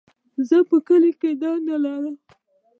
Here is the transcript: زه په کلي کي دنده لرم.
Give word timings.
زه 0.47 0.57
په 0.69 0.77
کلي 0.87 1.11
کي 1.19 1.31
دنده 1.41 1.75
لرم. 1.83 2.15